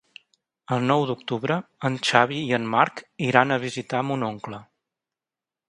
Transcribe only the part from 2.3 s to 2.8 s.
i en